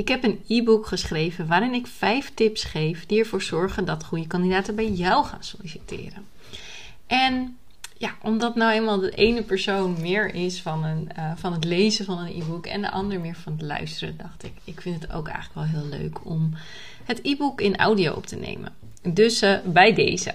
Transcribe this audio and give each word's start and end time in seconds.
Ik 0.00 0.08
heb 0.08 0.24
een 0.24 0.40
e-book 0.48 0.86
geschreven 0.86 1.46
waarin 1.46 1.74
ik 1.74 1.86
vijf 1.86 2.30
tips 2.34 2.64
geef 2.64 3.06
die 3.06 3.18
ervoor 3.18 3.42
zorgen 3.42 3.84
dat 3.84 4.04
goede 4.04 4.26
kandidaten 4.26 4.74
bij 4.74 4.90
jou 4.90 5.24
gaan 5.24 5.44
solliciteren. 5.44 6.26
En 7.06 7.58
ja, 7.98 8.14
omdat 8.22 8.54
nou 8.54 8.72
eenmaal 8.72 9.00
de 9.00 9.10
ene 9.10 9.42
persoon 9.42 9.96
meer 10.00 10.34
is 10.34 10.62
van, 10.62 10.84
een, 10.84 11.08
uh, 11.18 11.32
van 11.36 11.52
het 11.52 11.64
lezen 11.64 12.04
van 12.04 12.18
een 12.18 12.42
e-book 12.42 12.66
en 12.66 12.80
de 12.80 12.90
ander 12.90 13.20
meer 13.20 13.34
van 13.34 13.52
het 13.52 13.62
luisteren, 13.62 14.16
dacht 14.16 14.44
ik, 14.44 14.52
ik 14.64 14.80
vind 14.80 15.02
het 15.02 15.12
ook 15.12 15.28
eigenlijk 15.28 15.72
wel 15.72 15.80
heel 15.80 15.98
leuk 15.98 16.24
om 16.24 16.54
het 17.04 17.20
e-book 17.22 17.60
in 17.60 17.76
audio 17.76 18.12
op 18.12 18.26
te 18.26 18.36
nemen. 18.36 18.72
Dus 19.02 19.42
uh, 19.42 19.58
bij 19.64 19.94
deze. 19.94 20.34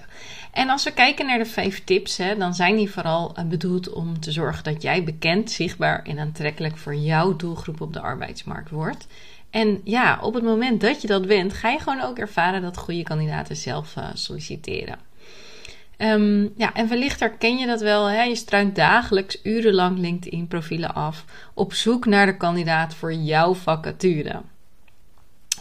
En 0.51 0.69
als 0.69 0.83
we 0.83 0.93
kijken 0.93 1.25
naar 1.25 1.37
de 1.37 1.45
vijf 1.45 1.83
tips, 1.83 2.17
hè, 2.17 2.37
dan 2.37 2.53
zijn 2.53 2.75
die 2.75 2.91
vooral 2.91 3.35
uh, 3.39 3.45
bedoeld 3.45 3.89
om 3.89 4.19
te 4.19 4.31
zorgen 4.31 4.63
dat 4.63 4.81
jij 4.81 5.03
bekend, 5.03 5.51
zichtbaar 5.51 6.03
en 6.03 6.19
aantrekkelijk 6.19 6.77
voor 6.77 6.95
jouw 6.95 7.35
doelgroep 7.35 7.81
op 7.81 7.93
de 7.93 8.01
arbeidsmarkt 8.01 8.69
wordt. 8.69 9.07
En 9.49 9.81
ja, 9.83 10.19
op 10.21 10.33
het 10.33 10.43
moment 10.43 10.81
dat 10.81 11.01
je 11.01 11.07
dat 11.07 11.27
bent, 11.27 11.53
ga 11.53 11.69
je 11.69 11.79
gewoon 11.79 12.01
ook 12.01 12.17
ervaren 12.17 12.61
dat 12.61 12.77
goede 12.77 13.03
kandidaten 13.03 13.55
zelf 13.55 13.95
uh, 13.95 14.07
solliciteren. 14.13 14.97
Um, 15.97 16.53
ja, 16.57 16.73
en 16.73 16.87
wellicht 16.87 17.19
herken 17.19 17.57
je 17.57 17.65
dat 17.65 17.81
wel. 17.81 18.05
Hè? 18.05 18.23
Je 18.23 18.35
struint 18.35 18.75
dagelijks 18.75 19.39
urenlang 19.43 19.99
LinkedIn-profielen 19.99 20.95
af 20.95 21.25
op 21.53 21.73
zoek 21.73 22.05
naar 22.05 22.25
de 22.25 22.37
kandidaat 22.37 22.93
voor 22.95 23.13
jouw 23.13 23.53
vacature. 23.53 24.41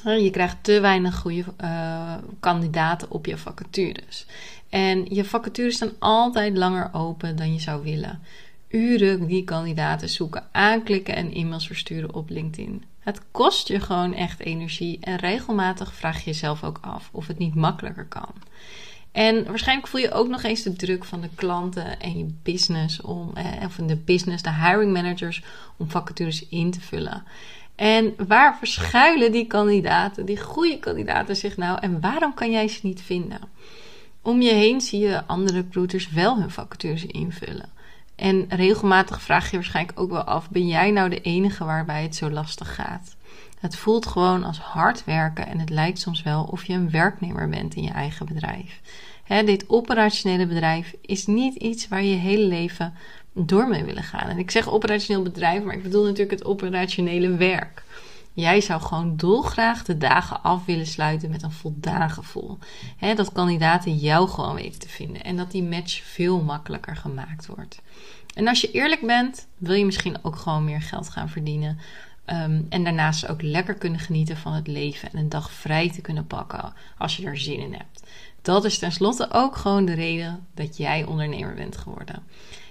Je 0.05 0.31
krijgt 0.31 0.57
te 0.61 0.81
weinig 0.81 1.17
goede 1.17 1.45
uh, 1.61 2.15
kandidaten 2.41 3.11
op 3.11 3.27
je 3.27 3.37
vacatures. 3.37 4.27
En 4.69 5.07
je 5.09 5.25
vacatures 5.25 5.75
staan 5.75 5.93
altijd 5.99 6.57
langer 6.57 6.89
open 6.93 7.37
dan 7.37 7.53
je 7.53 7.61
zou 7.61 7.83
willen. 7.83 8.21
Uren 8.69 9.27
die 9.27 9.45
kandidaten 9.45 10.09
zoeken, 10.09 10.47
aanklikken 10.53 11.17
en 11.17 11.33
e-mails 11.33 11.67
versturen 11.67 12.15
op 12.15 12.31
LinkedIn. 12.31 12.85
Het 13.05 13.21
kost 13.31 13.69
je 13.69 13.81
gewoon 13.81 14.15
echt 14.15 14.41
energie 14.41 14.99
en 15.01 15.17
regelmatig 15.17 15.95
vraag 15.95 16.19
je 16.19 16.25
jezelf 16.25 16.65
ook 16.65 16.79
af 16.81 17.09
of 17.13 17.27
het 17.27 17.39
niet 17.39 17.55
makkelijker 17.55 18.07
kan. 18.07 18.33
En 19.13 19.45
waarschijnlijk 19.45 19.89
voel 19.89 20.01
je 20.01 20.13
ook 20.13 20.29
nog 20.29 20.43
eens 20.43 20.63
de 20.63 20.73
druk 20.73 21.05
van 21.05 21.21
de 21.21 21.29
klanten 21.35 22.01
en 22.01 22.19
je 22.19 22.35
business 22.43 23.01
om, 23.01 23.31
eh, 23.35 23.65
of 23.65 23.75
de 23.75 23.97
business, 23.97 24.43
de 24.43 24.55
hiring 24.55 24.93
managers, 24.93 25.43
om 25.77 25.91
vacatures 25.91 26.49
in 26.49 26.71
te 26.71 26.81
vullen. 26.81 27.25
En 27.75 28.15
waar 28.27 28.57
verschuilen 28.59 29.33
die 29.33 29.47
kandidaten, 29.47 30.27
die 30.27 30.41
goede 30.41 30.79
kandidaten 30.79 31.37
zich 31.37 31.57
nou 31.57 31.79
en 31.81 32.01
waarom 32.01 32.35
kan 32.35 32.51
jij 32.51 32.69
ze 32.69 32.81
niet 32.83 33.03
vinden? 33.03 33.41
Om 34.23 34.43
je 34.43 34.53
heen 34.53 34.81
zie 34.81 35.01
je 35.01 35.25
andere 35.27 35.61
recruiters 35.61 36.11
wel 36.11 36.39
hun 36.39 36.51
vacatures 36.51 37.07
invullen. 37.07 37.74
En 38.17 38.47
regelmatig 38.49 39.23
vraag 39.23 39.51
je 39.51 39.57
waarschijnlijk 39.57 40.01
ook 40.01 40.11
wel 40.11 40.25
af: 40.25 40.51
ben 40.51 40.67
jij 40.67 40.91
nou 40.91 41.09
de 41.09 41.21
enige 41.21 41.65
waarbij 41.65 42.03
het 42.03 42.17
zo 42.17 42.31
lastig 42.31 42.75
gaat? 42.75 43.17
Het 43.61 43.77
voelt 43.77 44.07
gewoon 44.07 44.45
als 44.45 44.59
hard 44.59 45.05
werken 45.05 45.47
en 45.47 45.59
het 45.59 45.71
lijkt 45.71 45.99
soms 45.99 46.23
wel 46.23 46.45
of 46.45 46.65
je 46.65 46.73
een 46.73 46.91
werknemer 46.91 47.49
bent 47.49 47.75
in 47.75 47.83
je 47.83 47.91
eigen 47.91 48.27
bedrijf. 48.27 48.81
dit 49.27 49.65
operationele 49.69 50.47
bedrijf 50.47 50.95
is 51.01 51.27
niet 51.27 51.55
iets 51.55 51.89
waar 51.89 52.03
je 52.03 52.11
je 52.11 52.17
hele 52.17 52.47
leven 52.47 52.95
door 53.33 53.69
mee 53.69 53.85
willen 53.85 54.03
gaan. 54.03 54.29
En 54.29 54.39
ik 54.39 54.51
zeg 54.51 54.71
operationeel 54.71 55.23
bedrijf, 55.23 55.63
maar 55.63 55.75
ik 55.75 55.83
bedoel 55.83 56.03
natuurlijk 56.03 56.31
het 56.31 56.45
operationele 56.45 57.37
werk. 57.37 57.84
Jij 58.35 58.61
zou 58.61 58.83
gewoon 58.83 59.17
dolgraag 59.17 59.85
de 59.85 59.99
dagen 59.99 60.43
af 60.43 60.65
willen 60.65 60.87
sluiten 60.87 61.31
met 61.31 61.43
een 61.43 61.53
voldaan 61.53 62.11
gevoel. 62.11 62.59
dat 63.17 63.33
kandidaten 63.33 63.97
jou 63.97 64.29
gewoon 64.29 64.55
weten 64.55 64.81
te 64.81 64.89
vinden 64.89 65.25
en 65.25 65.37
dat 65.37 65.51
die 65.51 65.63
match 65.63 66.03
veel 66.03 66.43
makkelijker 66.43 66.97
gemaakt 66.97 67.47
wordt. 67.47 67.83
En 68.35 68.49
als 68.49 68.61
je 68.61 68.71
eerlijk 68.71 69.07
bent, 69.07 69.47
wil 69.59 69.75
je 69.75 69.85
misschien 69.85 70.17
ook 70.23 70.37
gewoon 70.37 70.65
meer 70.65 70.83
geld 70.83 71.09
gaan 71.09 71.29
verdienen. 71.29 71.79
Um, 72.27 72.67
en 72.69 72.85
daarnaast 72.85 73.29
ook 73.29 73.43
lekker 73.43 73.75
kunnen 73.75 74.01
genieten 74.01 74.37
van 74.37 74.53
het 74.53 74.67
leven 74.67 75.13
en 75.13 75.19
een 75.19 75.29
dag 75.29 75.51
vrij 75.53 75.91
te 75.91 76.01
kunnen 76.01 76.27
pakken 76.27 76.73
als 76.99 77.17
je 77.17 77.27
er 77.27 77.39
zin 77.39 77.59
in 77.59 77.73
hebt. 77.73 78.03
Dat 78.43 78.65
is 78.65 78.79
tenslotte 78.79 79.29
ook 79.33 79.57
gewoon 79.57 79.85
de 79.85 79.95
reden 79.95 80.47
dat 80.55 80.77
jij 80.77 81.05
ondernemer 81.05 81.55
bent 81.55 81.77
geworden. 81.77 82.23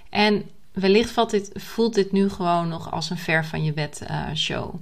En 0.09 0.49
wellicht 0.71 1.29
dit, 1.29 1.51
voelt 1.53 1.93
dit 1.93 2.11
nu 2.11 2.29
gewoon 2.29 2.67
nog 2.67 2.91
als 2.91 3.09
een 3.09 3.17
ver 3.17 3.45
van 3.45 3.63
je 3.63 3.73
bed 3.73 4.01
uh, 4.09 4.33
show. 4.35 4.75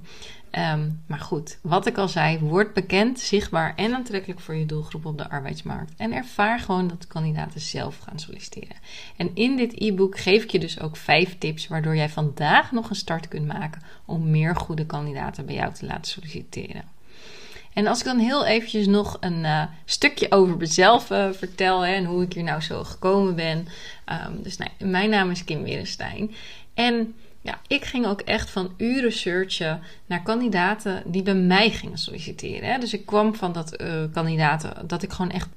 Um, 0.58 1.02
maar 1.06 1.18
goed, 1.18 1.58
wat 1.62 1.86
ik 1.86 1.98
al 1.98 2.08
zei, 2.08 2.38
word 2.38 2.74
bekend, 2.74 3.20
zichtbaar 3.20 3.74
en 3.76 3.94
aantrekkelijk 3.94 4.40
voor 4.40 4.54
je 4.54 4.66
doelgroep 4.66 5.06
op 5.06 5.18
de 5.18 5.30
arbeidsmarkt. 5.30 5.92
En 5.96 6.12
ervaar 6.12 6.60
gewoon 6.60 6.88
dat 6.88 7.06
kandidaten 7.06 7.60
zelf 7.60 7.98
gaan 7.98 8.18
solliciteren. 8.18 8.76
En 9.16 9.30
in 9.34 9.56
dit 9.56 9.80
e-book 9.80 10.18
geef 10.18 10.42
ik 10.42 10.50
je 10.50 10.58
dus 10.58 10.80
ook 10.80 10.96
vijf 10.96 11.38
tips 11.38 11.68
waardoor 11.68 11.96
jij 11.96 12.08
vandaag 12.08 12.72
nog 12.72 12.90
een 12.90 12.96
start 12.96 13.28
kunt 13.28 13.46
maken 13.46 13.82
om 14.04 14.30
meer 14.30 14.56
goede 14.56 14.86
kandidaten 14.86 15.46
bij 15.46 15.54
jou 15.54 15.72
te 15.72 15.86
laten 15.86 16.12
solliciteren. 16.12 16.84
En 17.72 17.86
als 17.86 17.98
ik 17.98 18.04
dan 18.04 18.18
heel 18.18 18.46
eventjes 18.46 18.86
nog 18.86 19.16
een 19.20 19.44
uh, 19.44 19.62
stukje 19.84 20.30
over 20.30 20.56
mezelf 20.56 21.10
uh, 21.10 21.32
vertel 21.32 21.80
hè, 21.80 21.92
en 21.92 22.04
hoe 22.04 22.22
ik 22.22 22.32
hier 22.32 22.42
nou 22.42 22.60
zo 22.60 22.84
gekomen 22.84 23.34
ben. 23.34 23.58
Um, 24.26 24.42
dus 24.42 24.56
nou, 24.56 24.70
mijn 24.78 25.10
naam 25.10 25.30
is 25.30 25.44
Kim 25.44 25.62
Werenstein. 25.62 26.34
En 26.74 27.14
ja, 27.42 27.60
ik 27.66 27.84
ging 27.84 28.06
ook 28.06 28.20
echt 28.20 28.50
van 28.50 28.72
uren 28.76 29.12
searchen 29.12 29.80
naar 30.06 30.22
kandidaten 30.22 31.02
die 31.06 31.22
bij 31.22 31.34
mij 31.34 31.70
gingen 31.70 31.98
solliciteren. 31.98 32.72
Hè. 32.72 32.78
Dus 32.78 32.94
ik 32.94 33.06
kwam 33.06 33.34
van 33.34 33.52
dat 33.52 33.80
uh, 33.80 34.04
kandidaten 34.12 34.88
dat 34.88 35.02
ik 35.02 35.12
gewoon 35.12 35.30
echt 35.30 35.48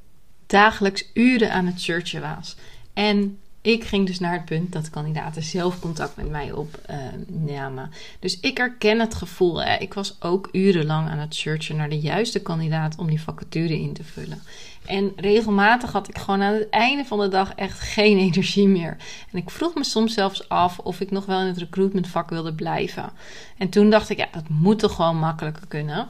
dagelijks 0.46 1.10
uren 1.14 1.52
aan 1.52 1.66
het 1.66 1.82
searchen 1.82 2.22
was. 2.22 2.56
En 2.94 3.38
ik 3.62 3.84
ging 3.84 4.08
dus 4.08 4.20
naar 4.20 4.34
het 4.34 4.46
punt 4.46 4.72
dat 4.72 4.90
kandidaten 4.90 5.44
zelf 5.44 5.80
contact 5.80 6.16
met 6.16 6.30
mij 6.30 6.52
opnamen. 6.52 7.90
Uh, 7.92 7.96
dus 8.20 8.40
ik 8.40 8.58
herken 8.58 9.00
het 9.00 9.16
gevoel. 9.16 9.64
Hè. 9.64 9.78
Ik 9.78 9.94
was 9.94 10.22
ook 10.22 10.50
urenlang 10.52 11.10
aan 11.10 11.18
het 11.20 11.36
searchen 11.36 11.76
naar 11.76 11.90
de 11.90 12.00
juiste 12.00 12.42
kandidaat 12.42 12.98
om 12.98 13.08
die 13.08 13.22
vacature 13.22 13.80
in 13.80 13.94
te 13.94 14.04
vullen. 14.04 14.42
En 14.86 15.14
regelmatig 15.16 15.92
had 15.92 16.08
ik 16.08 16.18
gewoon 16.18 16.42
aan 16.42 16.54
het 16.54 16.70
einde 16.70 17.06
van 17.06 17.20
de 17.20 17.28
dag 17.28 17.54
echt 17.56 17.80
geen 17.80 18.18
energie 18.28 18.68
meer. 18.68 18.98
En 19.32 19.38
ik 19.38 19.50
vroeg 19.50 19.76
me 19.76 19.84
soms 19.84 20.14
zelfs 20.14 20.50
af 20.50 20.80
of 20.80 21.00
ik 21.00 21.12
nog 21.12 21.26
wel 21.26 21.40
in 21.40 21.48
het 21.48 21.58
recruitmentvak 21.58 22.30
wilde 22.30 22.54
blijven. 22.54 23.12
En 23.58 23.70
toen 23.70 23.90
dacht 23.90 24.10
ik, 24.10 24.18
ja, 24.18 24.28
dat 24.32 24.50
moet 24.50 24.80
toch 24.80 24.96
gewoon 24.96 25.18
makkelijker 25.18 25.68
kunnen. 25.68 26.08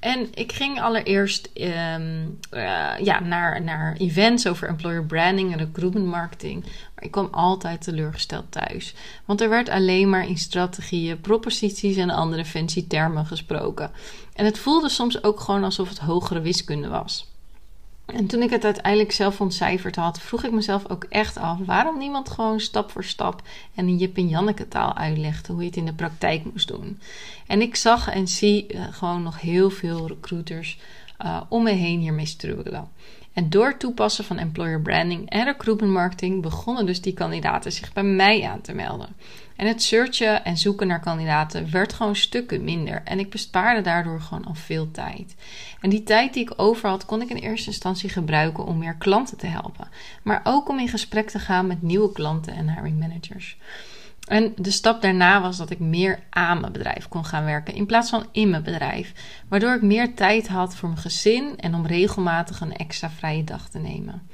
En 0.00 0.28
ik 0.34 0.52
ging 0.52 0.80
allereerst 0.80 1.50
um, 1.54 2.38
uh, 2.52 2.98
ja, 2.98 3.20
naar, 3.20 3.62
naar 3.62 3.96
events 3.96 4.46
over 4.46 4.68
employer 4.68 5.04
branding 5.04 5.52
en 5.52 5.58
recruitment 5.58 6.06
marketing. 6.06 6.62
Maar 6.64 7.04
ik 7.04 7.10
kwam 7.10 7.28
altijd 7.30 7.82
teleurgesteld 7.82 8.52
thuis. 8.52 8.94
Want 9.24 9.40
er 9.40 9.48
werd 9.48 9.68
alleen 9.68 10.10
maar 10.10 10.28
in 10.28 10.38
strategieën, 10.38 11.20
proposities 11.20 11.96
en 11.96 12.10
andere 12.10 12.44
fancy 12.44 12.86
termen 12.86 13.26
gesproken. 13.26 13.90
En 14.34 14.44
het 14.44 14.58
voelde 14.58 14.88
soms 14.88 15.22
ook 15.22 15.40
gewoon 15.40 15.64
alsof 15.64 15.88
het 15.88 15.98
hogere 15.98 16.40
wiskunde 16.40 16.88
was. 16.88 17.34
En 18.06 18.26
toen 18.26 18.42
ik 18.42 18.50
het 18.50 18.64
uiteindelijk 18.64 19.12
zelf 19.12 19.40
ontcijferd 19.40 19.96
had, 19.96 20.20
vroeg 20.20 20.44
ik 20.44 20.52
mezelf 20.52 20.90
ook 20.90 21.04
echt 21.04 21.36
af 21.36 21.58
waarom 21.64 21.98
niemand 21.98 22.28
gewoon 22.28 22.60
stap 22.60 22.90
voor 22.90 23.04
stap 23.04 23.42
en 23.74 23.88
in 23.88 23.96
Jip 23.96 24.16
en 24.16 24.28
Janneke 24.28 24.68
taal 24.68 24.94
uitlegde 24.94 25.52
hoe 25.52 25.62
je 25.62 25.68
het 25.68 25.76
in 25.76 25.84
de 25.84 25.92
praktijk 25.92 26.44
moest 26.44 26.68
doen. 26.68 27.00
En 27.46 27.60
ik 27.60 27.76
zag 27.76 28.08
en 28.08 28.28
zie 28.28 28.74
uh, 28.74 28.84
gewoon 28.90 29.22
nog 29.22 29.40
heel 29.40 29.70
veel 29.70 30.06
recruiters 30.06 30.78
uh, 31.24 31.40
om 31.48 31.62
me 31.62 31.70
heen 31.70 32.00
hiermee 32.00 32.26
struggelen. 32.26 32.88
En 33.32 33.50
door 33.50 33.66
het 33.66 33.78
toepassen 33.78 34.24
van 34.24 34.38
employer 34.38 34.80
branding 34.80 35.30
en 35.30 35.44
recruitment 35.44 35.92
marketing 35.92 36.42
begonnen 36.42 36.86
dus 36.86 37.00
die 37.00 37.12
kandidaten 37.12 37.72
zich 37.72 37.92
bij 37.92 38.02
mij 38.02 38.44
aan 38.44 38.60
te 38.60 38.72
melden. 38.72 39.08
En 39.56 39.66
het 39.66 39.82
searchen 39.82 40.44
en 40.44 40.56
zoeken 40.56 40.86
naar 40.86 41.00
kandidaten 41.00 41.70
werd 41.70 41.92
gewoon 41.92 42.16
stukken 42.16 42.64
minder. 42.64 43.02
En 43.04 43.18
ik 43.18 43.30
bespaarde 43.30 43.80
daardoor 43.80 44.20
gewoon 44.20 44.44
al 44.44 44.54
veel 44.54 44.90
tijd. 44.90 45.34
En 45.80 45.90
die 45.90 46.02
tijd 46.02 46.34
die 46.34 46.42
ik 46.42 46.52
over 46.56 46.88
had, 46.88 47.04
kon 47.04 47.22
ik 47.22 47.28
in 47.28 47.36
eerste 47.36 47.70
instantie 47.70 48.08
gebruiken 48.08 48.64
om 48.64 48.78
meer 48.78 48.94
klanten 48.94 49.36
te 49.36 49.46
helpen. 49.46 49.88
Maar 50.22 50.40
ook 50.44 50.68
om 50.68 50.78
in 50.78 50.88
gesprek 50.88 51.30
te 51.30 51.38
gaan 51.38 51.66
met 51.66 51.82
nieuwe 51.82 52.12
klanten 52.12 52.54
en 52.54 52.74
hiring 52.74 52.98
managers. 52.98 53.56
En 54.26 54.52
de 54.56 54.70
stap 54.70 55.02
daarna 55.02 55.40
was 55.40 55.56
dat 55.56 55.70
ik 55.70 55.78
meer 55.78 56.18
aan 56.30 56.60
mijn 56.60 56.72
bedrijf 56.72 57.08
kon 57.08 57.24
gaan 57.24 57.44
werken 57.44 57.74
in 57.74 57.86
plaats 57.86 58.10
van 58.10 58.26
in 58.32 58.50
mijn 58.50 58.62
bedrijf. 58.62 59.12
Waardoor 59.48 59.74
ik 59.74 59.82
meer 59.82 60.14
tijd 60.14 60.48
had 60.48 60.76
voor 60.76 60.88
mijn 60.88 61.00
gezin 61.00 61.58
en 61.58 61.74
om 61.74 61.86
regelmatig 61.86 62.60
een 62.60 62.76
extra 62.76 63.10
vrije 63.10 63.44
dag 63.44 63.68
te 63.68 63.78
nemen. 63.78 64.28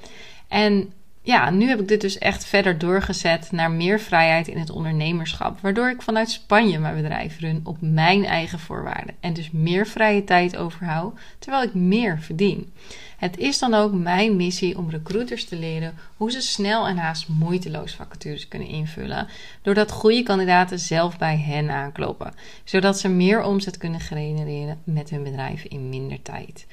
En 0.48 0.92
ja, 1.24 1.50
nu 1.50 1.68
heb 1.68 1.80
ik 1.80 1.88
dit 1.88 2.00
dus 2.00 2.18
echt 2.18 2.44
verder 2.44 2.78
doorgezet 2.78 3.52
naar 3.52 3.70
meer 3.70 4.00
vrijheid 4.00 4.48
in 4.48 4.58
het 4.58 4.70
ondernemerschap. 4.70 5.60
Waardoor 5.60 5.90
ik 5.90 6.02
vanuit 6.02 6.30
Spanje 6.30 6.78
mijn 6.78 6.94
bedrijf 6.94 7.40
run 7.40 7.60
op 7.64 7.76
mijn 7.80 8.24
eigen 8.24 8.58
voorwaarden. 8.58 9.14
En 9.20 9.32
dus 9.32 9.50
meer 9.50 9.86
vrije 9.86 10.24
tijd 10.24 10.56
overhoud, 10.56 11.18
terwijl 11.38 11.62
ik 11.62 11.74
meer 11.74 12.18
verdien. 12.20 12.72
Het 13.16 13.36
is 13.38 13.58
dan 13.58 13.74
ook 13.74 13.92
mijn 13.92 14.36
missie 14.36 14.78
om 14.78 14.90
recruiters 14.90 15.44
te 15.44 15.56
leren 15.56 15.94
hoe 16.16 16.30
ze 16.30 16.40
snel 16.40 16.86
en 16.86 16.96
haast 16.96 17.28
moeiteloos 17.28 17.94
vacatures 17.94 18.48
kunnen 18.48 18.68
invullen. 18.68 19.28
Doordat 19.62 19.90
goede 19.90 20.22
kandidaten 20.22 20.78
zelf 20.78 21.18
bij 21.18 21.38
hen 21.38 21.70
aankloppen. 21.70 22.34
Zodat 22.64 22.98
ze 22.98 23.08
meer 23.08 23.42
omzet 23.42 23.76
kunnen 23.76 24.00
genereren 24.00 24.80
met 24.84 25.10
hun 25.10 25.22
bedrijf 25.22 25.64
in 25.64 25.88
minder 25.88 26.22
tijd. 26.22 26.66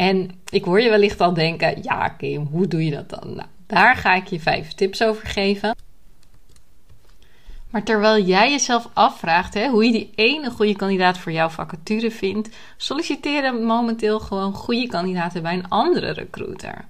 En 0.00 0.30
ik 0.50 0.64
hoor 0.64 0.80
je 0.80 0.88
wellicht 0.88 1.20
al 1.20 1.34
denken: 1.34 1.82
ja, 1.82 2.08
Kim, 2.08 2.46
hoe 2.50 2.68
doe 2.68 2.84
je 2.84 2.90
dat 2.90 3.08
dan? 3.08 3.34
Nou, 3.34 3.48
daar 3.66 3.96
ga 3.96 4.14
ik 4.14 4.26
je 4.26 4.40
vijf 4.40 4.72
tips 4.72 5.02
over 5.02 5.26
geven. 5.26 5.76
Maar 7.70 7.82
terwijl 7.82 8.24
jij 8.24 8.50
jezelf 8.50 8.88
afvraagt 8.92 9.54
hè, 9.54 9.68
hoe 9.68 9.84
je 9.84 9.92
die 9.92 10.10
ene 10.14 10.50
goede 10.50 10.76
kandidaat 10.76 11.18
voor 11.18 11.32
jouw 11.32 11.48
vacature 11.48 12.10
vindt, 12.10 12.48
solliciteren 12.76 13.64
momenteel 13.64 14.20
gewoon 14.20 14.52
goede 14.52 14.86
kandidaten 14.86 15.42
bij 15.42 15.54
een 15.54 15.68
andere 15.68 16.10
recruiter. 16.10 16.84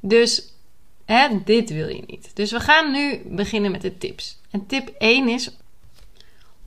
Dus 0.00 0.52
hè, 1.04 1.28
dit 1.44 1.70
wil 1.70 1.88
je 1.88 2.02
niet. 2.06 2.30
Dus 2.34 2.50
we 2.50 2.60
gaan 2.60 2.92
nu 2.92 3.22
beginnen 3.26 3.70
met 3.70 3.82
de 3.82 3.98
tips. 3.98 4.40
En 4.50 4.66
tip 4.66 4.88
1 4.98 5.28
is: 5.28 5.50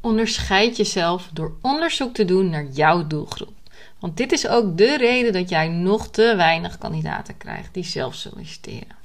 onderscheid 0.02 0.78
jezelf 0.78 1.30
door 1.34 1.56
onderzoek 1.62 2.14
te 2.14 2.26
doen 2.26 2.50
naar 2.50 2.66
jouw 2.66 3.08
doelgroep. 3.08 3.57
Want 4.00 4.18
dit 4.18 4.32
is 4.32 4.48
ook 4.48 4.78
de 4.78 4.98
reden 4.98 5.34
dat 5.34 5.50
jij 5.50 5.68
nog 5.68 6.08
te 6.08 6.34
weinig 6.36 6.78
kandidaten 6.78 7.38
krijgt 7.38 7.74
die 7.74 7.84
zelf 7.84 8.16
solliciteren. 8.16 8.97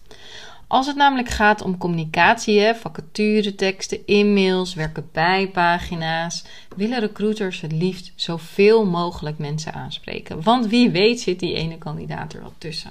Als 0.73 0.87
het 0.87 0.97
namelijk 0.97 1.29
gaat 1.29 1.63
om 1.63 1.79
communicatie, 1.79 2.75
vacature 2.75 3.55
teksten, 3.55 3.99
e-mails, 4.07 4.75
werken 4.75 5.09
bij 5.13 5.49
pagina's, 5.49 6.45
willen 6.77 7.01
recruiters 7.01 7.61
het 7.61 7.73
liefst 7.73 8.13
zoveel 8.15 8.87
mogelijk 8.87 9.39
mensen 9.39 9.73
aanspreken. 9.73 10.43
Want 10.43 10.67
wie 10.67 10.91
weet 10.91 11.21
zit 11.21 11.41
die 11.41 11.55
ene 11.55 11.79
kandidaat 11.79 12.33
er 12.33 12.41
wel 12.41 12.53
tussen. 12.59 12.91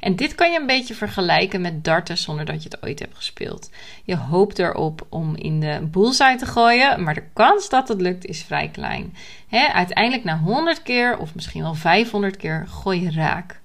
En 0.00 0.16
dit 0.16 0.34
kan 0.34 0.52
je 0.52 0.60
een 0.60 0.66
beetje 0.66 0.94
vergelijken 0.94 1.60
met 1.60 1.84
darten 1.84 2.18
zonder 2.18 2.44
dat 2.44 2.62
je 2.62 2.68
het 2.68 2.82
ooit 2.82 2.98
hebt 2.98 3.16
gespeeld. 3.16 3.70
Je 4.04 4.16
hoopt 4.16 4.58
erop 4.58 5.06
om 5.08 5.36
in 5.36 5.60
de 5.60 5.88
bullseye 5.90 6.36
te 6.36 6.46
gooien, 6.46 7.02
maar 7.02 7.14
de 7.14 7.28
kans 7.32 7.68
dat 7.68 7.88
het 7.88 8.00
lukt 8.00 8.24
is 8.24 8.42
vrij 8.42 8.68
klein. 8.68 9.14
uiteindelijk 9.72 10.24
na 10.24 10.38
100 10.38 10.82
keer 10.82 11.18
of 11.18 11.34
misschien 11.34 11.62
wel 11.62 11.74
500 11.74 12.36
keer 12.36 12.66
gooi 12.68 13.02
je 13.02 13.10
raak. 13.10 13.60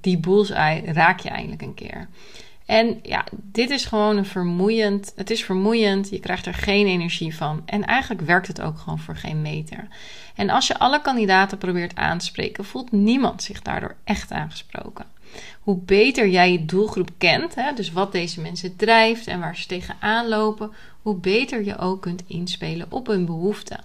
Die 0.00 0.18
bullseye 0.18 0.92
raak 0.92 1.20
je 1.20 1.28
eindelijk 1.28 1.62
een 1.62 1.74
keer. 1.74 2.08
En 2.68 2.98
ja, 3.02 3.24
dit 3.32 3.70
is 3.70 3.84
gewoon 3.84 4.16
een 4.16 4.26
vermoeiend. 4.26 5.12
Het 5.16 5.30
is 5.30 5.44
vermoeiend. 5.44 6.10
Je 6.10 6.20
krijgt 6.20 6.46
er 6.46 6.54
geen 6.54 6.86
energie 6.86 7.36
van. 7.36 7.62
En 7.64 7.84
eigenlijk 7.84 8.20
werkt 8.20 8.46
het 8.46 8.60
ook 8.60 8.78
gewoon 8.78 8.98
voor 8.98 9.16
geen 9.16 9.42
meter. 9.42 9.88
En 10.34 10.50
als 10.50 10.66
je 10.66 10.78
alle 10.78 11.02
kandidaten 11.02 11.58
probeert 11.58 11.96
aan 11.96 12.18
te 12.18 12.24
spreken, 12.24 12.64
voelt 12.64 12.92
niemand 12.92 13.42
zich 13.42 13.62
daardoor 13.62 13.94
echt 14.04 14.32
aangesproken. 14.32 15.06
Hoe 15.60 15.76
beter 15.76 16.28
jij 16.28 16.52
je 16.52 16.64
doelgroep 16.64 17.10
kent, 17.18 17.54
hè, 17.54 17.72
dus 17.72 17.92
wat 17.92 18.12
deze 18.12 18.40
mensen 18.40 18.76
drijft 18.76 19.26
en 19.26 19.40
waar 19.40 19.56
ze 19.56 19.66
tegenaan 19.66 20.28
lopen, 20.28 20.72
hoe 21.02 21.16
beter 21.16 21.64
je 21.64 21.78
ook 21.78 22.02
kunt 22.02 22.22
inspelen 22.26 22.86
op 22.90 23.06
hun 23.06 23.26
behoeften. 23.26 23.84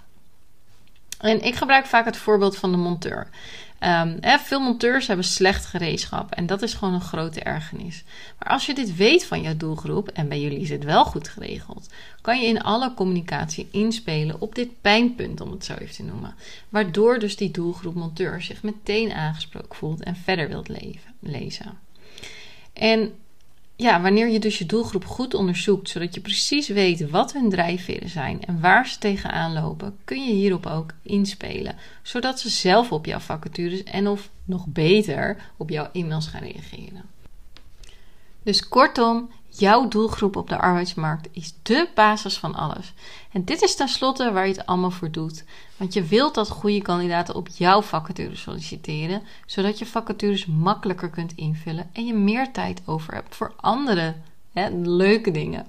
En 1.19 1.41
ik 1.43 1.55
gebruik 1.55 1.85
vaak 1.85 2.05
het 2.05 2.17
voorbeeld 2.17 2.57
van 2.57 2.71
de 2.71 2.77
monteur. 2.77 3.27
Veel 4.39 4.59
monteurs 4.59 5.07
hebben 5.07 5.25
slecht 5.25 5.65
gereedschap 5.65 6.31
en 6.31 6.45
dat 6.45 6.61
is 6.61 6.73
gewoon 6.73 6.93
een 6.93 7.01
grote 7.01 7.39
ergernis. 7.39 8.03
Maar 8.39 8.49
als 8.49 8.65
je 8.65 8.73
dit 8.73 8.95
weet 8.95 9.25
van 9.25 9.41
jouw 9.41 9.57
doelgroep 9.57 10.07
en 10.07 10.27
bij 10.27 10.41
jullie 10.41 10.59
is 10.59 10.69
het 10.69 10.83
wel 10.83 11.05
goed 11.05 11.27
geregeld, 11.27 11.89
kan 12.21 12.41
je 12.41 12.47
in 12.47 12.61
alle 12.61 12.93
communicatie 12.93 13.67
inspelen 13.71 14.41
op 14.41 14.55
dit 14.55 14.81
pijnpunt, 14.81 15.41
om 15.41 15.51
het 15.51 15.65
zo 15.65 15.73
even 15.73 15.95
te 15.95 16.03
noemen. 16.03 16.35
Waardoor 16.69 17.19
dus 17.19 17.35
die 17.35 17.51
doelgroep 17.51 17.95
monteur 17.95 18.41
zich 18.41 18.63
meteen 18.63 19.11
aangesproken 19.11 19.75
voelt 19.75 20.03
en 20.03 20.15
verder 20.15 20.47
wilt 20.47 20.67
leven, 20.67 21.13
lezen. 21.19 21.77
En 22.73 23.13
ja, 23.83 24.01
wanneer 24.01 24.29
je 24.29 24.39
dus 24.39 24.57
je 24.57 24.65
doelgroep 24.65 25.05
goed 25.05 25.33
onderzoekt, 25.33 25.89
zodat 25.89 26.13
je 26.15 26.21
precies 26.21 26.67
weet 26.67 27.09
wat 27.09 27.33
hun 27.33 27.49
drijfveren 27.49 28.09
zijn 28.09 28.45
en 28.45 28.59
waar 28.59 28.87
ze 28.87 28.97
tegenaan 28.97 29.53
lopen, 29.53 29.97
kun 30.03 30.25
je 30.25 30.33
hierop 30.33 30.65
ook 30.65 30.93
inspelen, 31.01 31.75
zodat 32.01 32.39
ze 32.39 32.49
zelf 32.49 32.91
op 32.91 33.05
jouw 33.05 33.19
vacatures 33.19 33.83
en 33.83 34.07
of 34.07 34.29
nog 34.45 34.65
beter 34.67 35.37
op 35.57 35.69
jouw 35.69 35.89
e-mails 35.93 36.27
gaan 36.27 36.41
reageren. 36.41 37.03
Dus 38.43 38.67
kortom, 38.67 39.29
jouw 39.59 39.87
doelgroep 39.87 40.35
op 40.35 40.49
de 40.49 40.57
arbeidsmarkt 40.57 41.27
is 41.31 41.53
dé 41.61 41.85
basis 41.95 42.37
van 42.37 42.55
alles. 42.55 42.93
En 43.31 43.43
dit 43.43 43.61
is 43.61 43.75
tenslotte 43.75 44.31
waar 44.31 44.47
je 44.47 44.53
het 44.53 44.65
allemaal 44.65 44.91
voor 44.91 45.11
doet. 45.11 45.43
Want 45.77 45.93
je 45.93 46.03
wilt 46.03 46.35
dat 46.35 46.49
goede 46.49 46.81
kandidaten 46.81 47.35
op 47.35 47.47
jouw 47.47 47.81
vacature 47.81 48.35
solliciteren, 48.35 49.21
zodat 49.45 49.79
je 49.79 49.85
vacatures 49.85 50.45
makkelijker 50.45 51.09
kunt 51.09 51.33
invullen 51.35 51.89
en 51.93 52.05
je 52.05 52.13
meer 52.13 52.51
tijd 52.51 52.81
over 52.85 53.13
hebt 53.13 53.35
voor 53.35 53.53
andere 53.55 54.15
hè, 54.53 54.69
leuke 54.69 55.31
dingen. 55.31 55.67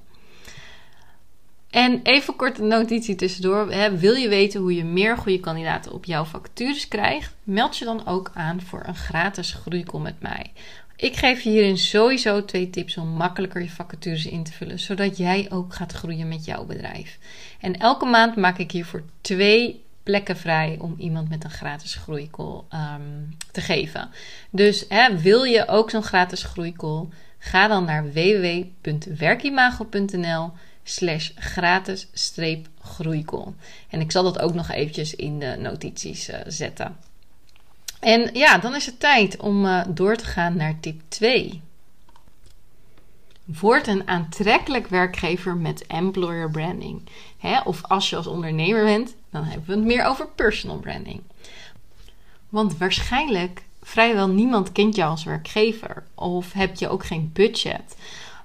En 1.75 2.00
even 2.02 2.36
kort 2.36 2.58
een 2.58 2.66
notitie 2.69 3.14
tussendoor. 3.14 3.70
Hè, 3.70 3.98
wil 3.98 4.14
je 4.14 4.28
weten 4.28 4.60
hoe 4.60 4.75
je 4.75 4.84
meer 4.84 5.16
goede 5.16 5.40
kandidaten 5.40 5.92
op 5.92 6.04
jouw 6.04 6.25
vacatures 6.25 6.88
krijgt? 6.88 7.34
Meld 7.42 7.76
je 7.76 7.84
dan 7.84 8.06
ook 8.06 8.31
aan 8.34 8.60
voor 8.60 8.82
een 8.86 8.96
gratis 8.96 9.52
groeicall 9.52 10.00
met 10.00 10.20
mij. 10.20 10.52
Ik 10.96 11.17
geef 11.17 11.41
je 11.41 11.50
hierin 11.50 11.79
sowieso 11.79 12.44
twee 12.44 12.70
tips 12.70 12.96
om 12.96 13.08
makkelijker 13.08 13.62
je 13.62 13.70
vacatures 13.70 14.26
in 14.26 14.44
te 14.44 14.52
vullen, 14.52 14.79
zodat 14.79 15.17
jij 15.17 15.46
ook 15.50 15.75
gaat 15.75 15.93
groeien 15.93 16.29
met 16.29 16.44
jouw 16.44 16.64
bedrijf. 16.64 17.19
En 17.61 17.79
elke 17.79 18.05
maand 18.05 18.37
maak 18.37 18.58
ik 18.58 18.70
hiervoor 18.70 19.02
twee 19.20 19.82
plekken 20.02 20.37
vrij 20.37 20.76
om 20.81 20.94
iemand 20.99 21.29
met 21.29 21.44
een 21.44 21.50
gratis 21.50 21.94
groeicall 21.94 22.62
um, 22.70 23.37
te 23.50 23.61
geven. 23.61 24.11
Dus 24.50 24.85
hè, 24.88 25.19
wil 25.19 25.43
je 25.43 25.69
ook 25.69 25.91
zo'n 25.91 26.02
gratis 26.02 26.43
groeicall? 26.43 27.06
Ga 27.38 27.69
dan 27.69 27.85
naar 27.85 28.12
www.werkimago.nl 28.12 30.52
slash 30.82 31.31
gratis 31.35 32.08
groeicall. 32.81 33.52
En 33.91 34.00
ik 34.00 34.11
zal 34.11 34.23
dat 34.23 34.38
ook 34.38 34.55
nog 34.55 34.70
eventjes 34.70 35.14
in 35.14 35.38
de 35.38 35.56
notities 35.58 36.31
uh, 36.31 36.37
zetten. 36.46 36.96
En 38.05 38.31
ja, 38.33 38.59
dan 38.59 38.75
is 38.75 38.87
het 38.87 39.01
tijd 39.01 39.37
om 39.37 39.65
uh, 39.65 39.83
door 39.89 40.17
te 40.17 40.25
gaan 40.25 40.56
naar 40.56 40.81
tip 40.81 41.01
2. 41.09 41.62
Word 43.45 43.87
een 43.87 44.09
aantrekkelijk 44.09 44.87
werkgever 44.87 45.56
met 45.56 45.87
employer 45.87 46.51
branding. 46.51 47.08
Hè? 47.39 47.61
Of 47.61 47.82
als 47.82 48.11
je 48.11 48.17
als 48.17 48.27
ondernemer 48.27 48.84
bent, 48.84 49.15
dan 49.31 49.44
hebben 49.44 49.67
we 49.67 49.73
het 49.73 49.84
meer 49.84 50.05
over 50.05 50.29
personal 50.29 50.79
branding. 50.79 51.23
Want 52.49 52.79
waarschijnlijk 52.79 53.63
vrijwel 53.82 54.29
niemand 54.29 54.73
kent 54.73 54.96
jou 54.96 55.11
als 55.11 55.25
werkgever. 55.25 56.05
Of 56.15 56.53
heb 56.53 56.77
je 56.77 56.89
ook 56.89 57.05
geen 57.05 57.31
budget. 57.32 57.96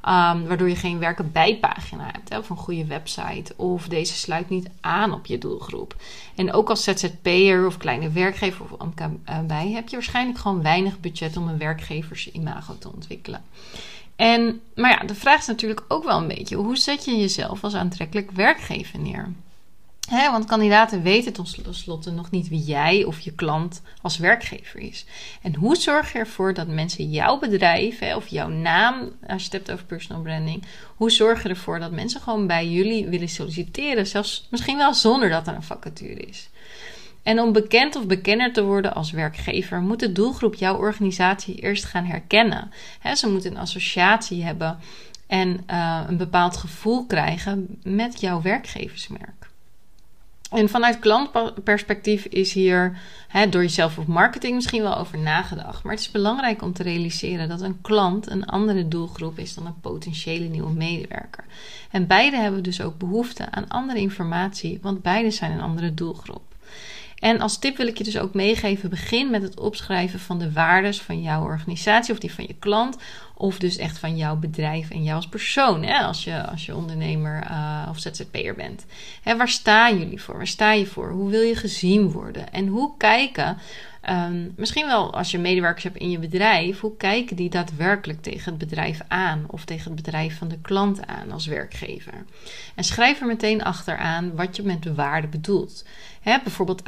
Um, 0.10 0.48
waardoor 0.48 0.70
je 0.70 0.76
geen 0.76 1.00
werken 1.00 1.32
bijpagina 1.32 2.06
hebt 2.12 2.30
hè, 2.30 2.38
of 2.38 2.50
een 2.50 2.58
goede 2.58 2.86
website. 2.86 3.54
Of 3.56 3.88
deze 3.88 4.14
sluit 4.14 4.50
niet 4.50 4.70
aan 4.82 5.14
op 5.14 5.26
je 5.26 5.38
doelgroep. 5.38 5.96
En 6.36 6.54
ook 6.54 6.70
als 6.70 6.84
ZZP'er 6.84 7.66
of 7.66 7.78
kleine 7.78 8.10
werkgever 8.10 8.66
of 8.66 8.94
bij 9.48 9.72
heb 9.72 9.88
je 9.88 9.96
waarschijnlijk 9.96 10.38
gewoon 10.38 10.62
weinig 10.62 11.00
budget 11.00 11.38
om 11.38 11.48
een 11.48 11.58
werkgeversimago 11.58 12.78
te 12.78 12.92
ontwikkelen. 12.94 13.44
En, 14.16 14.62
maar 14.76 14.92
ja, 14.92 15.08
de 15.08 15.16
vraag 15.16 15.40
is 15.40 15.48
natuurlijk 15.48 15.84
ook 15.88 16.04
wel 16.04 16.18
een 16.18 16.28
beetje: 16.28 16.56
hoe 16.56 16.78
zet 16.78 17.06
je 17.06 17.18
jezelf 17.18 17.64
als 17.64 17.76
aantrekkelijk 17.76 18.32
werkgever 18.32 19.00
neer? 19.00 19.32
Want 20.10 20.46
kandidaten 20.46 21.02
weten 21.02 21.34
tenslotte 21.34 22.12
nog 22.12 22.32
niet 22.32 22.48
wie 22.48 22.64
jij 22.64 23.04
of 23.04 23.20
je 23.20 23.32
klant 23.32 23.82
als 24.02 24.18
werkgever 24.18 24.80
is. 24.80 25.06
En 25.42 25.56
hoe 25.56 25.76
zorg 25.76 26.14
je 26.14 26.20
ervoor 26.20 26.54
dat 26.54 26.68
mensen 26.68 27.10
jouw 27.10 27.40
bedrijf 27.40 28.02
of 28.16 28.28
jouw 28.28 28.48
naam, 28.48 29.12
als 29.28 29.42
je 29.42 29.44
het 29.44 29.54
hebt 29.54 29.72
over 29.72 29.86
personal 29.86 30.22
branding, 30.22 30.64
hoe 30.96 31.12
zorg 31.12 31.44
je 31.44 31.50
ervoor 31.50 31.80
dat 31.80 31.92
mensen 31.92 32.22
gewoon 32.22 32.48
bij 32.48 32.70
jullie 32.70 33.08
willen 33.08 33.30
solliciteren, 33.30 34.08
zelfs 34.08 34.48
misschien 34.50 34.78
wel 34.78 34.94
zonder 34.94 35.30
dat 35.30 35.48
er 35.48 35.56
een 35.56 35.64
vacature 35.64 36.20
is? 36.20 36.50
En 37.24 37.40
om 37.40 37.54
bekend 37.54 37.96
of 37.96 38.08
bekender 38.08 38.54
te 38.54 38.64
worden 38.64 38.96
als 38.96 39.12
werkgever, 39.12 39.82
moet 39.82 40.00
de 40.00 40.12
doelgroep 40.12 40.56
jouw 40.56 40.78
organisatie 40.78 41.56
eerst 41.56 41.86
gaan 41.86 42.06
herkennen. 42.06 42.72
ze 43.16 43.30
moeten 43.30 43.52
een 43.52 43.58
associatie 43.58 44.44
hebben 44.44 44.80
en 45.28 45.64
uh, 45.70 46.02
een 46.08 46.18
bepaald 46.18 46.58
gevoel 46.58 47.06
krijgen 47.06 47.80
met 47.84 48.22
jouw 48.22 48.42
werkgeversmerk. 48.42 49.39
En 50.50 50.70
vanuit 50.70 51.00
klantperspectief 51.00 52.26
is 52.26 52.54
hier 52.54 52.98
hè, 53.28 53.50
door 53.50 53.62
jezelf 53.62 53.98
of 53.98 54.08
marketing 54.08 54.56
misschien 54.56 54.82
wel 54.82 54.98
over 54.98 55.18
nagedacht. 55.18 55.84
Maar 55.84 55.94
het 55.94 56.02
is 56.02 56.12
belangrijk 56.12 56.62
om 56.62 56.74
te 56.74 56.84
realiseren 56.84 57.50
dat 57.50 57.62
een 57.62 57.82
klant 57.82 58.30
een 58.30 58.46
andere 58.46 58.88
doelgroep 58.88 59.40
is 59.40 59.54
dan 59.54 59.66
een 59.66 59.80
potentiële 59.80 60.48
nieuwe 60.48 60.74
medewerker. 60.74 61.46
En 61.92 62.08
beide 62.08 62.38
hebben 62.38 62.64
dus 62.64 62.82
ook 62.82 62.98
behoefte 62.98 63.52
aan 63.52 63.68
andere 63.68 64.00
informatie, 64.00 64.80
want 64.82 65.02
beide 65.02 65.32
zijn 65.32 65.52
een 65.52 65.62
andere 65.62 65.94
doelgroep. 65.94 66.49
En 67.20 67.42
als 67.42 67.60
tip 67.60 67.78
wil 67.78 67.88
ik 67.88 67.98
je 67.98 68.04
dus 68.04 68.18
ook 68.18 68.34
meegeven: 68.34 68.90
begin 68.90 69.30
met 69.30 69.42
het 69.42 69.60
opschrijven 69.60 70.20
van 70.20 70.40
de 70.40 70.52
waardes 70.52 71.02
van 71.02 71.22
jouw 71.22 71.44
organisatie 71.44 72.14
of 72.14 72.20
die 72.20 72.34
van 72.34 72.46
je 72.48 72.56
klant. 72.60 72.98
Of 73.36 73.60
dus 73.60 73.78
echt 73.78 73.98
van 73.98 74.18
jouw 74.18 74.36
bedrijf 74.36 74.90
en 74.90 75.04
jou 75.04 75.16
als 75.16 75.28
persoon, 75.28 75.84
hè, 75.84 76.00
als, 76.00 76.24
je, 76.24 76.46
als 76.46 76.66
je 76.66 76.76
ondernemer 76.76 77.44
uh, 77.44 77.88
of 77.90 78.00
ZZP'er 78.00 78.56
bent. 78.56 78.86
Hè, 79.24 79.38
waar 79.38 79.50
staan 79.50 80.00
jullie 80.00 80.22
voor? 80.22 80.38
Waar 80.38 80.48
sta 80.48 80.72
je 80.72 80.86
voor? 80.86 81.12
Hoe 81.12 81.30
wil 81.30 81.42
je 81.42 81.56
gezien 81.56 82.12
worden? 82.12 82.52
En 82.52 82.68
hoe 82.68 82.98
kijken 82.98 83.58
Ehm, 84.10 84.48
misschien 84.56 84.86
wel 84.86 85.14
als 85.14 85.32
je 85.32 85.38
medewerkers 85.38 85.84
hebt 85.84 85.98
in 85.98 86.10
je 86.10 86.20
bedrijf, 86.20 86.80
hoe 86.80 86.98
kijken 86.98 87.36
die 87.36 87.50
daadwerkelijk 87.50 88.22
tegen 88.22 88.50
het 88.52 88.58
bedrijf 88.58 89.02
aan 89.08 89.44
of 89.48 89.66
tegen 89.66 89.86
het 89.92 89.96
bedrijf 89.96 90.38
van 90.38 90.48
de 90.48 90.60
klant 90.62 91.08
aan 91.08 91.32
als 91.32 91.46
werkgever? 91.46 92.14
En 92.76 92.84
schrijf 92.84 93.22
er 93.22 93.28
meteen 93.28 93.64
achteraan 93.64 94.36
wat 94.36 94.56
je 94.56 94.64
met 94.64 94.84
de 94.84 94.94
waarde 94.94 95.28
bedoelt. 95.28 95.86
Hè, 96.22 96.38
bijvoorbeeld 96.44 96.82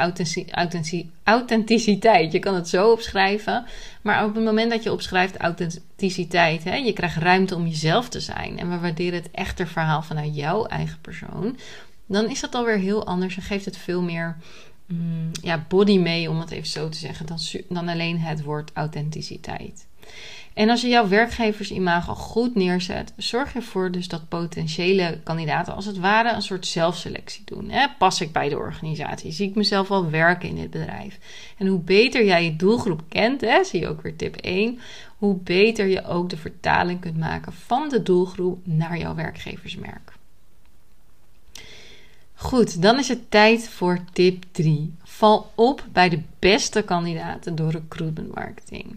authenticiteit. 1.23 2.31
Je 2.31 2.39
kan 2.39 2.55
het 2.55 2.69
zo 2.69 2.91
opschrijven, 2.91 3.65
maar 4.01 4.25
op 4.25 4.35
het 4.35 4.43
moment 4.43 4.71
dat 4.71 4.83
je 4.83 4.91
opschrijft 4.91 5.37
authenticiteit, 5.37 6.63
hè, 6.63 6.75
je 6.75 6.93
krijgt 6.93 7.17
ruimte 7.17 7.55
om 7.55 7.67
jezelf 7.67 8.09
te 8.09 8.19
zijn 8.19 8.59
en 8.59 8.69
we 8.69 8.79
waarderen 8.79 9.19
het 9.19 9.31
echte 9.31 9.67
verhaal 9.67 10.01
vanuit 10.01 10.35
jouw 10.35 10.65
eigen 10.65 10.97
persoon, 11.01 11.57
dan 12.05 12.29
is 12.29 12.39
dat 12.39 12.55
alweer 12.55 12.77
heel 12.77 13.05
anders 13.05 13.35
en 13.35 13.41
geeft 13.41 13.65
het 13.65 13.77
veel 13.77 14.01
meer 14.01 14.37
Mm, 14.93 15.31
ja, 15.41 15.65
body 15.67 15.97
mee, 15.97 16.29
om 16.29 16.39
het 16.39 16.51
even 16.51 16.67
zo 16.67 16.89
te 16.89 16.97
zeggen, 16.97 17.25
dan, 17.25 17.37
dan 17.69 17.87
alleen 17.87 18.19
het 18.19 18.43
woord 18.43 18.71
authenticiteit. 18.73 19.87
En 20.53 20.69
als 20.69 20.81
je 20.81 20.87
jouw 20.87 21.07
werkgeversimago 21.07 22.13
goed 22.13 22.55
neerzet, 22.55 23.13
zorg 23.17 23.55
ervoor 23.55 23.91
dus 23.91 24.07
dat 24.07 24.27
potentiële 24.27 25.19
kandidaten 25.23 25.75
als 25.75 25.85
het 25.85 25.97
ware 25.97 26.33
een 26.33 26.41
soort 26.41 26.67
zelfselectie 26.67 27.41
doen. 27.45 27.69
Hè? 27.69 27.87
Pas 27.97 28.21
ik 28.21 28.31
bij 28.31 28.49
de 28.49 28.57
organisatie? 28.57 29.31
Zie 29.31 29.49
ik 29.49 29.55
mezelf 29.55 29.91
al 29.91 30.09
werken 30.09 30.49
in 30.49 30.55
dit 30.55 30.69
bedrijf? 30.69 31.19
En 31.57 31.67
hoe 31.67 31.79
beter 31.79 32.25
jij 32.25 32.43
je 32.43 32.55
doelgroep 32.55 33.01
kent, 33.09 33.41
hè, 33.41 33.63
zie 33.63 33.79
je 33.79 33.87
ook 33.87 34.01
weer 34.01 34.15
tip 34.15 34.35
1, 34.35 34.79
hoe 35.17 35.35
beter 35.35 35.87
je 35.87 36.05
ook 36.05 36.29
de 36.29 36.37
vertaling 36.37 36.99
kunt 36.99 37.17
maken 37.17 37.53
van 37.53 37.89
de 37.89 38.03
doelgroep 38.03 38.67
naar 38.67 38.97
jouw 38.97 39.15
werkgeversmerk. 39.15 40.10
Goed, 42.41 42.81
dan 42.81 42.99
is 42.99 43.07
het 43.07 43.31
tijd 43.31 43.69
voor 43.69 43.99
tip 44.13 44.43
3. 44.51 44.93
Val 45.03 45.51
op 45.55 45.85
bij 45.91 46.09
de 46.09 46.19
beste 46.39 46.81
kandidaten 46.81 47.55
door 47.55 47.71
recruitment 47.71 48.35
marketing. 48.35 48.95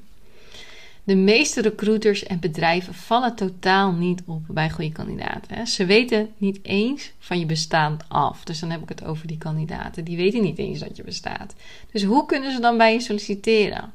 De 1.02 1.14
meeste 1.14 1.60
recruiters 1.60 2.22
en 2.22 2.40
bedrijven 2.40 2.94
vallen 2.94 3.34
totaal 3.34 3.92
niet 3.92 4.22
op 4.26 4.42
bij 4.48 4.70
goede 4.70 4.92
kandidaten. 4.92 5.66
Ze 5.66 5.84
weten 5.84 6.28
niet 6.36 6.58
eens 6.62 7.12
van 7.18 7.38
je 7.38 7.46
bestaan 7.46 7.98
af. 8.08 8.44
Dus 8.44 8.60
dan 8.60 8.70
heb 8.70 8.82
ik 8.82 8.88
het 8.88 9.04
over 9.04 9.26
die 9.26 9.38
kandidaten. 9.38 10.04
Die 10.04 10.16
weten 10.16 10.42
niet 10.42 10.58
eens 10.58 10.78
dat 10.78 10.96
je 10.96 11.02
bestaat. 11.02 11.54
Dus 11.92 12.02
hoe 12.02 12.26
kunnen 12.26 12.52
ze 12.52 12.60
dan 12.60 12.76
bij 12.76 12.92
je 12.92 13.00
solliciteren? 13.00 13.92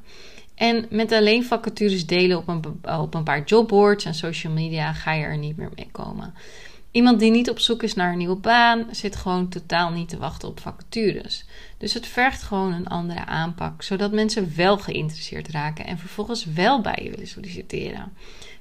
En 0.54 0.86
met 0.90 1.12
alleen 1.12 1.44
vacatures 1.44 2.06
delen 2.06 2.38
op 2.38 2.48
op 2.98 3.14
een 3.14 3.24
paar 3.24 3.44
jobboards 3.44 4.04
en 4.04 4.14
social 4.14 4.52
media 4.52 4.92
ga 4.92 5.12
je 5.12 5.24
er 5.24 5.38
niet 5.38 5.56
meer 5.56 5.70
mee 5.74 5.88
komen. 5.92 6.34
Iemand 6.90 7.20
die 7.20 7.30
niet 7.30 7.50
op 7.50 7.58
zoek 7.58 7.82
is 7.82 7.94
naar 7.94 8.12
een 8.12 8.18
nieuwe 8.18 8.36
baan, 8.36 8.86
zit 8.90 9.16
gewoon 9.16 9.48
totaal 9.48 9.90
niet 9.90 10.08
te 10.08 10.18
wachten 10.18 10.48
op 10.48 10.60
vacatures. 10.60 11.44
Dus 11.78 11.94
het 11.94 12.06
vergt 12.06 12.42
gewoon 12.42 12.72
een 12.72 12.86
andere 12.86 13.24
aanpak, 13.24 13.82
zodat 13.82 14.12
mensen 14.12 14.52
wel 14.56 14.78
geïnteresseerd 14.78 15.48
raken 15.48 15.86
en 15.86 15.98
vervolgens 15.98 16.44
wel 16.44 16.80
bij 16.80 17.00
je 17.02 17.10
willen 17.10 17.28
solliciteren. 17.28 18.12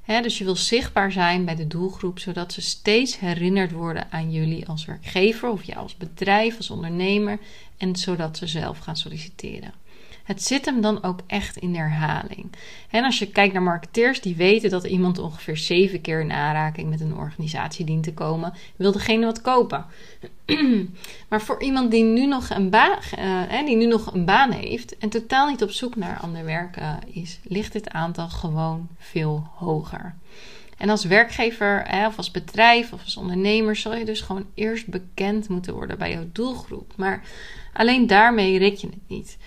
dus 0.06 0.38
je 0.38 0.44
wil 0.44 0.56
zichtbaar 0.56 1.12
zijn 1.12 1.46
bij 1.46 1.56
de 1.56 1.68
doelgroep, 1.68 2.20
zodat 2.20 2.54
ze 2.54 2.62
steeds 2.62 3.20
herinnerd 3.20 3.72
worden 3.72 4.12
aan 4.12 4.32
jullie 4.32 4.68
als 4.68 4.86
werkgever 4.86 5.50
of 5.50 5.64
jou 5.64 5.80
als 5.80 5.98
bedrijf, 5.98 6.58
als 6.58 6.70
ondernemer, 6.70 7.40
en 7.78 7.96
zodat 7.96 8.38
ze 8.38 8.48
zelf 8.48 8.78
gaan 8.78 8.98
solliciteren. 8.98 9.74
Het 10.30 10.44
zit 10.44 10.66
hem 10.66 10.82
dan 10.82 11.04
ook 11.04 11.20
echt 11.28 11.58
in 11.58 11.76
herhaling. 11.76 12.52
En 12.90 13.04
als 13.04 13.20
je 13.20 13.32
kijkt 13.32 13.54
naar 13.54 13.64
marketeers, 13.64 14.22
die 14.22 14.36
weten 14.36 14.70
dat 14.70 14.84
iemand 14.84 15.20
ongeveer 15.20 15.58
zeven 15.58 16.02
keer 16.02 16.22
in 16.22 16.32
aanraking 16.32 16.90
met 16.90 17.02
een 17.02 17.16
organisatie 17.16 17.86
dient 17.86 18.04
te 18.04 18.14
komen, 18.14 18.54
wil 18.76 18.92
degene 18.92 19.26
wat 19.26 19.42
kopen. 19.42 19.86
maar 21.30 21.42
voor 21.42 21.62
iemand 21.62 21.92
die 21.92 22.04
nu, 22.04 22.26
nog 22.26 22.50
een 22.50 22.70
baan, 22.70 23.00
uh, 23.20 23.66
die 23.66 23.76
nu 23.76 23.86
nog 23.86 24.14
een 24.14 24.26
baan 24.26 24.52
heeft 24.52 24.98
en 24.98 25.10
totaal 25.10 25.50
niet 25.50 25.64
op 25.64 25.72
zoek 25.72 25.96
naar 25.96 26.20
ander 26.20 26.46
werk 26.46 26.80
uh, 26.80 26.94
is, 27.08 27.40
ligt 27.44 27.74
dit 27.74 27.90
aantal 27.90 28.30
gewoon 28.30 28.88
veel 28.98 29.48
hoger. 29.56 30.16
En 30.78 30.90
als 30.90 31.06
werkgever 31.06 31.88
of 32.08 32.18
als 32.18 32.32
bedrijf 32.32 32.94
of 32.94 33.04
als 33.04 33.18
ondernemer 33.18 33.76
zal 33.76 33.96
je 33.96 34.06
dus 34.06 34.22
gewoon 34.22 34.46
eerst 34.54 34.88
bekend 34.88 35.50
moeten 35.50 35.74
worden 35.74 35.98
bij 35.98 36.12
jouw 36.12 36.30
doelgroep. 36.32 36.94
Maar 36.96 37.24
alleen 37.74 38.08
daarmee 38.08 38.58
rik 38.58 38.76
je 38.76 38.88
het 38.88 39.08
niet. 39.08 39.38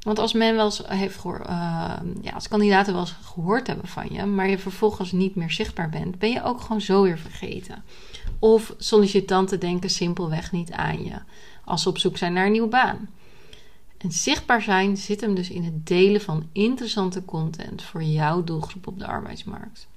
Want 0.00 0.18
als 0.18 0.32
men 0.32 0.54
wel 0.54 0.72
heeft 0.84 1.18
gehoord, 1.18 1.46
uh, 1.46 1.92
ja, 2.20 2.30
als 2.34 2.48
kandidaten 2.48 2.92
wel 2.92 3.02
eens 3.02 3.16
gehoord 3.22 3.66
hebben 3.66 3.88
van 3.88 4.06
je, 4.10 4.24
maar 4.24 4.48
je 4.48 4.58
vervolgens 4.58 5.12
niet 5.12 5.34
meer 5.34 5.50
zichtbaar 5.50 5.88
bent, 5.88 6.18
ben 6.18 6.30
je 6.30 6.42
ook 6.42 6.60
gewoon 6.60 6.80
zo 6.80 7.02
weer 7.02 7.18
vergeten. 7.18 7.84
Of 8.38 8.74
sollicitanten 8.78 9.60
denken 9.60 9.90
simpelweg 9.90 10.52
niet 10.52 10.72
aan 10.72 11.04
je 11.04 11.18
als 11.64 11.82
ze 11.82 11.88
op 11.88 11.98
zoek 11.98 12.16
zijn 12.16 12.32
naar 12.32 12.46
een 12.46 12.52
nieuwe 12.52 12.68
baan. 12.68 13.08
En 13.98 14.12
zichtbaar 14.12 14.62
zijn 14.62 14.96
zit 14.96 15.20
hem 15.20 15.34
dus 15.34 15.50
in 15.50 15.64
het 15.64 15.86
delen 15.86 16.20
van 16.20 16.48
interessante 16.52 17.24
content 17.24 17.82
voor 17.82 18.02
jouw 18.02 18.44
doelgroep 18.44 18.86
op 18.86 18.98
de 18.98 19.06
arbeidsmarkt. 19.06 19.88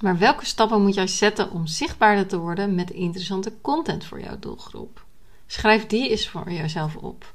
Maar 0.00 0.18
welke 0.18 0.44
stappen 0.46 0.82
moet 0.82 0.94
jij 0.94 1.06
zetten 1.06 1.50
om 1.50 1.66
zichtbaarder 1.66 2.26
te 2.26 2.38
worden 2.38 2.74
met 2.74 2.90
interessante 2.90 3.52
content 3.60 4.04
voor 4.04 4.20
jouw 4.20 4.38
doelgroep? 4.38 5.04
Schrijf 5.46 5.86
die 5.86 6.08
eens 6.08 6.28
voor 6.28 6.52
jezelf 6.52 6.96
op. 6.96 7.34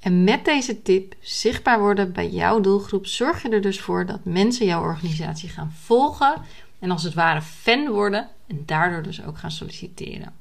En 0.00 0.24
met 0.24 0.44
deze 0.44 0.82
tip 0.82 1.14
zichtbaar 1.20 1.78
worden 1.78 2.12
bij 2.12 2.28
jouw 2.28 2.60
doelgroep, 2.60 3.06
zorg 3.06 3.42
je 3.42 3.48
er 3.48 3.60
dus 3.60 3.80
voor 3.80 4.06
dat 4.06 4.24
mensen 4.24 4.66
jouw 4.66 4.82
organisatie 4.82 5.48
gaan 5.48 5.72
volgen 5.72 6.42
en 6.78 6.90
als 6.90 7.02
het 7.02 7.14
ware 7.14 7.42
fan 7.42 7.88
worden 7.88 8.28
en 8.46 8.62
daardoor 8.66 9.02
dus 9.02 9.24
ook 9.24 9.38
gaan 9.38 9.50
solliciteren. 9.50 10.34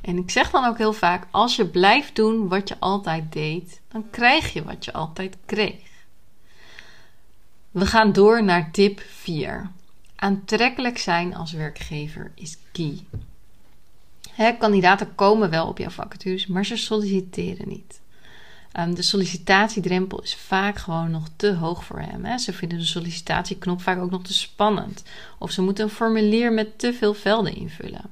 En 0.00 0.16
ik 0.16 0.30
zeg 0.30 0.50
dan 0.50 0.64
ook 0.64 0.78
heel 0.78 0.92
vaak: 0.92 1.26
als 1.30 1.56
je 1.56 1.66
blijft 1.66 2.16
doen 2.16 2.48
wat 2.48 2.68
je 2.68 2.76
altijd 2.78 3.32
deed, 3.32 3.80
dan 3.88 4.10
krijg 4.10 4.52
je 4.52 4.64
wat 4.64 4.84
je 4.84 4.92
altijd 4.92 5.36
kreeg. 5.44 5.88
We 7.70 7.86
gaan 7.86 8.12
door 8.12 8.44
naar 8.44 8.70
tip 8.70 9.00
4. 9.00 9.70
Aantrekkelijk 10.16 10.98
zijn 10.98 11.34
als 11.34 11.52
werkgever 11.52 12.32
is 12.34 12.58
key 12.72 12.98
kandidaten 14.58 15.14
komen 15.14 15.50
wel 15.50 15.66
op 15.66 15.78
jouw 15.78 15.90
vacatures, 15.90 16.46
maar 16.46 16.66
ze 16.66 16.76
solliciteren 16.76 17.68
niet. 17.68 18.00
Um, 18.78 18.94
de 18.94 19.02
sollicitatiedrempel 19.02 20.22
is 20.22 20.34
vaak 20.34 20.78
gewoon 20.78 21.10
nog 21.10 21.28
te 21.36 21.54
hoog 21.54 21.84
voor 21.84 22.00
hem. 22.00 22.38
Ze 22.38 22.52
vinden 22.52 22.78
de 22.78 22.84
sollicitatieknop 22.84 23.80
vaak 23.80 23.98
ook 23.98 24.10
nog 24.10 24.22
te 24.22 24.34
spannend. 24.34 25.02
Of 25.38 25.50
ze 25.50 25.62
moeten 25.62 25.84
een 25.84 25.90
formulier 25.90 26.52
met 26.52 26.78
te 26.78 26.92
veel 26.92 27.14
velden 27.14 27.54
invullen. 27.54 28.02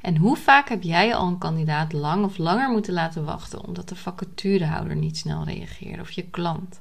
En 0.00 0.16
hoe 0.16 0.36
vaak 0.36 0.68
heb 0.68 0.82
jij 0.82 1.14
al 1.14 1.26
een 1.26 1.38
kandidaat 1.38 1.92
lang 1.92 2.24
of 2.24 2.38
langer 2.38 2.70
moeten 2.70 2.92
laten 2.92 3.24
wachten 3.24 3.64
omdat 3.66 3.88
de 3.88 3.96
vacaturehouder 3.96 4.96
niet 4.96 5.16
snel 5.16 5.44
reageerde 5.44 6.02
of 6.02 6.10
je 6.10 6.22
klant? 6.22 6.80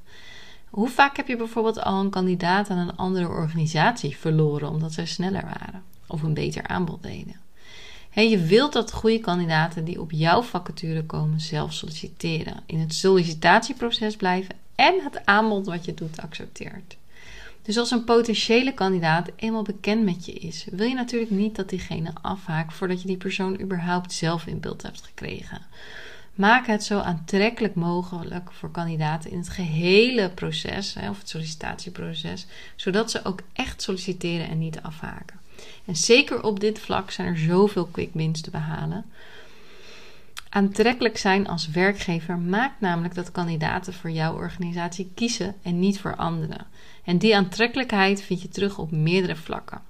Hoe 0.70 0.90
vaak 0.90 1.18
heb 1.18 1.28
je 1.28 1.38
bijvoorbeeld 1.38 1.82
al 1.82 2.00
een 2.00 2.10
kandidaat 2.10 2.70
aan 2.70 2.78
een 2.78 2.96
andere 2.96 3.28
organisatie 3.28 4.18
verloren 4.18 4.70
omdat 4.70 4.94
zij 4.94 5.06
sneller 5.06 5.44
waren 5.44 5.84
of 6.08 6.22
een 6.22 6.34
beter 6.34 6.68
aanbod 6.68 7.04
deden? 7.04 7.45
Je 8.24 8.38
wilt 8.40 8.74
dat 8.74 8.92
goede 8.92 9.20
kandidaten 9.20 9.86
die 9.86 10.02
op 10.02 10.12
jouw 10.12 10.42
vacature 10.42 11.04
komen 11.04 11.40
zelf 11.40 11.74
solliciteren, 11.74 12.64
in 12.66 12.80
het 12.80 12.94
sollicitatieproces 12.94 14.16
blijven 14.16 14.56
en 14.76 15.04
het 15.04 15.26
aanbod 15.26 15.66
wat 15.66 15.86
je 15.86 15.94
doet 15.94 16.22
accepteert. 16.22 16.98
Dus 17.62 17.78
als 17.78 17.92
een 17.92 18.04
potentiële 18.04 18.74
kandidaat 18.74 19.30
eenmaal 19.36 19.64
bekend 19.64 20.04
met 20.04 20.26
je 20.26 20.34
is, 20.34 20.66
wil 20.72 20.88
je 20.88 20.94
natuurlijk 20.94 21.32
niet 21.32 21.56
dat 21.56 21.70
diegene 21.70 22.12
afhaakt 22.22 22.74
voordat 22.74 23.02
je 23.02 23.08
die 23.08 23.18
persoon 23.18 23.62
überhaupt 23.62 24.14
zelf 24.14 24.46
in 24.46 24.60
beeld 24.60 24.82
hebt 24.82 25.02
gekregen. 25.02 25.62
Maak 26.34 26.68
het 26.68 26.84
zo 26.84 27.00
aantrekkelijk 27.00 27.76
mogelijk 27.76 28.52
voor 28.52 28.72
kandidaten 28.72 29.32
in 29.32 29.38
het 29.38 29.50
gehele 29.50 30.30
proces, 30.30 30.96
of 31.10 31.20
het 31.20 31.30
sollicitatieproces, 31.30 32.46
zodat 32.76 33.12
ze 33.12 33.26
ook 33.26 33.42
echt 33.54 33.82
solliciteren 33.82 34.50
en 34.50 34.58
niet 34.58 34.82
afhaken. 34.82 35.40
En 35.86 35.96
zeker 35.96 36.44
op 36.44 36.60
dit 36.60 36.80
vlak 36.80 37.12
zijn 37.12 37.28
er 37.28 37.38
zoveel 37.38 37.86
quick 37.86 38.10
wins 38.14 38.42
te 38.42 38.50
behalen. 38.50 39.06
Aantrekkelijk 40.50 41.18
zijn 41.18 41.48
als 41.48 41.70
werkgever 41.70 42.38
maakt 42.38 42.82
namelijk 42.82 43.16
dat 43.16 43.32
kandidaten 43.32 43.94
voor 43.94 44.10
jouw 44.10 44.34
organisatie 44.34 45.12
kiezen 45.16 45.56
en 45.62 45.80
niet 45.80 46.00
voor 46.00 46.16
anderen. 46.16 46.66
En 47.04 47.18
die 47.18 47.36
aantrekkelijkheid 47.36 48.22
vind 48.22 48.42
je 48.42 48.48
terug 48.48 48.78
op 48.78 48.92
meerdere 48.92 49.36
vlakken. 49.36 49.82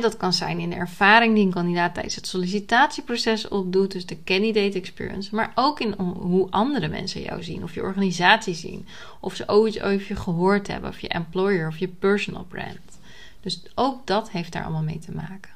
dat 0.00 0.16
kan 0.16 0.32
zijn 0.32 0.58
in 0.58 0.70
de 0.70 0.76
ervaring 0.76 1.34
die 1.34 1.44
een 1.44 1.52
kandidaat 1.52 1.94
tijdens 1.94 2.14
het 2.14 2.26
sollicitatieproces 2.26 3.48
opdoet, 3.48 3.92
dus 3.92 4.06
de 4.06 4.22
candidate 4.24 4.78
experience, 4.78 5.34
maar 5.34 5.52
ook 5.54 5.80
in 5.80 5.92
hoe 5.98 6.50
andere 6.50 6.88
mensen 6.88 7.22
jou 7.22 7.42
zien 7.42 7.62
of 7.62 7.74
je 7.74 7.82
organisatie 7.82 8.54
zien, 8.54 8.86
of 9.20 9.34
ze 9.34 9.48
ooit 9.48 9.80
over 9.80 10.06
je 10.08 10.16
gehoord 10.16 10.66
hebben, 10.66 10.90
of 10.90 11.00
je 11.00 11.08
employer 11.08 11.66
of 11.66 11.78
je 11.78 11.88
personal 11.88 12.44
brand. 12.44 12.99
Dus 13.40 13.62
ook 13.74 14.06
dat 14.06 14.30
heeft 14.30 14.52
daar 14.52 14.62
allemaal 14.62 14.82
mee 14.82 14.98
te 14.98 15.12
maken. 15.12 15.50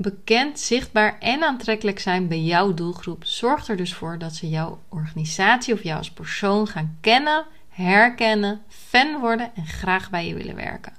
Bekend, 0.00 0.60
zichtbaar 0.60 1.18
en 1.18 1.42
aantrekkelijk 1.42 1.98
zijn 1.98 2.28
bij 2.28 2.40
jouw 2.40 2.74
doelgroep 2.74 3.24
zorgt 3.24 3.68
er 3.68 3.76
dus 3.76 3.94
voor 3.94 4.18
dat 4.18 4.34
ze 4.34 4.48
jouw 4.48 4.80
organisatie 4.88 5.74
of 5.74 5.82
jou 5.82 5.98
als 5.98 6.10
persoon 6.10 6.66
gaan 6.66 6.96
kennen, 7.00 7.44
herkennen, 7.68 8.62
fan 8.68 9.20
worden 9.20 9.50
en 9.54 9.66
graag 9.66 10.10
bij 10.10 10.26
je 10.26 10.34
willen 10.34 10.54
werken. 10.54 10.92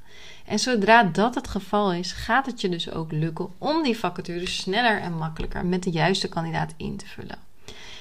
En 0.45 0.59
zodra 0.59 1.03
dat 1.03 1.35
het 1.35 1.47
geval 1.47 1.93
is, 1.93 2.11
gaat 2.11 2.45
het 2.45 2.61
je 2.61 2.69
dus 2.69 2.91
ook 2.91 3.11
lukken 3.11 3.49
om 3.57 3.83
die 3.83 3.97
vacatures 3.97 4.57
sneller 4.57 5.01
en 5.01 5.17
makkelijker 5.17 5.65
met 5.65 5.83
de 5.83 5.91
juiste 5.91 6.29
kandidaat 6.29 6.73
in 6.77 6.97
te 6.97 7.07
vullen. 7.07 7.48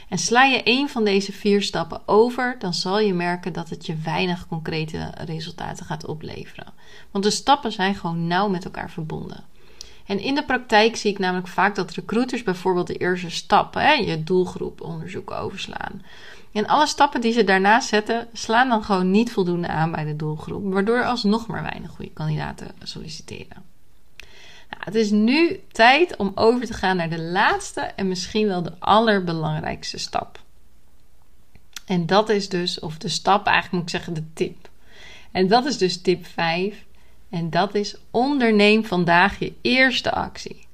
En 0.08 0.18
sla 0.18 0.44
je 0.44 0.60
een 0.64 0.88
van 0.88 1.04
deze 1.04 1.32
vier 1.32 1.62
stappen 1.62 2.00
over, 2.06 2.56
dan 2.58 2.74
zal 2.74 2.98
je 2.98 3.14
merken 3.14 3.52
dat 3.52 3.68
het 3.68 3.86
je 3.86 3.96
weinig 4.04 4.46
concrete 4.46 5.12
resultaten 5.24 5.86
gaat 5.86 6.06
opleveren. 6.06 6.72
Want 7.10 7.24
de 7.24 7.30
stappen 7.30 7.72
zijn 7.72 7.94
gewoon 7.94 8.26
nauw 8.26 8.48
met 8.48 8.64
elkaar 8.64 8.90
verbonden. 8.90 9.44
En 10.06 10.20
in 10.20 10.34
de 10.34 10.44
praktijk 10.44 10.96
zie 10.96 11.10
ik 11.10 11.18
namelijk 11.18 11.48
vaak 11.48 11.74
dat 11.74 11.90
recruiters 11.90 12.42
bijvoorbeeld 12.42 12.86
de 12.86 12.96
eerste 12.96 13.30
stap, 13.30 13.74
hè, 13.74 13.92
je 13.92 14.24
doelgroep 14.24 14.80
onderzoek 14.80 15.30
overslaan. 15.30 16.02
En 16.52 16.66
alle 16.66 16.86
stappen 16.86 17.20
die 17.20 17.32
ze 17.32 17.44
daarna 17.44 17.80
zetten, 17.80 18.28
slaan 18.32 18.68
dan 18.68 18.84
gewoon 18.84 19.10
niet 19.10 19.32
voldoende 19.32 19.68
aan 19.68 19.90
bij 19.90 20.04
de 20.04 20.16
doelgroep, 20.16 20.72
waardoor 20.72 21.04
alsnog 21.04 21.46
maar 21.46 21.62
weinig 21.62 21.90
goede 21.90 22.12
kandidaten 22.12 22.70
solliciteren. 22.82 23.62
Nou, 24.70 24.82
het 24.84 24.94
is 24.94 25.10
nu 25.10 25.60
tijd 25.72 26.16
om 26.16 26.32
over 26.34 26.66
te 26.66 26.72
gaan 26.72 26.96
naar 26.96 27.10
de 27.10 27.20
laatste 27.22 27.80
en 27.80 28.08
misschien 28.08 28.46
wel 28.46 28.62
de 28.62 28.72
allerbelangrijkste 28.78 29.98
stap. 29.98 30.40
En 31.86 32.06
dat 32.06 32.28
is 32.28 32.48
dus, 32.48 32.80
of 32.80 32.98
de 32.98 33.08
stap, 33.08 33.46
eigenlijk 33.46 33.74
moet 33.74 33.82
ik 33.82 33.96
zeggen 33.96 34.14
de 34.14 34.32
tip. 34.34 34.68
En 35.32 35.48
dat 35.48 35.64
is 35.64 35.78
dus 35.78 36.00
tip 36.00 36.26
5. 36.26 36.84
En 37.30 37.50
dat 37.50 37.74
is 37.74 37.96
onderneem 38.10 38.84
vandaag 38.84 39.38
je 39.38 39.52
eerste 39.60 40.12
actie. 40.12 40.66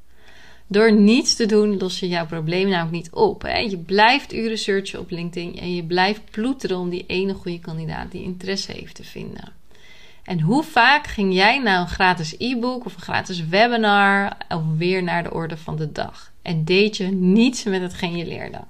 Door 0.67 0.93
niets 0.93 1.35
te 1.35 1.47
doen 1.47 1.79
los 1.79 2.01
je 2.01 2.09
jouw 2.09 2.27
probleem 2.27 2.69
namelijk 2.69 2.93
niet 2.93 3.13
op. 3.13 3.43
Hè? 3.43 3.59
Je 3.59 3.79
blijft 3.79 4.33
uren 4.33 4.59
searchen 4.59 5.01
op 5.01 5.11
LinkedIn 5.11 5.59
en 5.59 5.75
je 5.75 5.85
blijft 5.85 6.31
ploeteren 6.31 6.79
om 6.79 6.89
die 6.89 7.05
ene 7.07 7.35
goede 7.35 7.61
kandidaat 7.61 8.11
die 8.11 8.23
interesse 8.23 8.73
heeft 8.73 8.95
te 8.95 9.05
vinden. 9.05 9.53
En 10.25 10.41
hoe 10.41 10.63
vaak 10.63 11.07
ging 11.07 11.35
jij 11.35 11.59
nou 11.59 11.81
een 11.81 11.89
gratis 11.89 12.35
e-book 12.39 12.85
of 12.85 12.95
een 12.95 13.01
gratis 13.01 13.47
webinar 13.47 14.37
weer 14.77 15.03
naar 15.03 15.23
de 15.23 15.33
orde 15.33 15.57
van 15.57 15.77
de 15.77 15.93
dag? 15.93 16.33
En 16.43 16.65
deed 16.65 16.97
je 16.97 17.05
niets 17.07 17.65
met 17.65 17.81
hetgeen 17.81 18.17
je 18.17 18.27
leerde? 18.27 18.61